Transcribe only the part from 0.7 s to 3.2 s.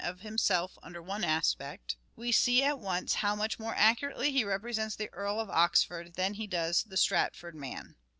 under one aspect, we see at once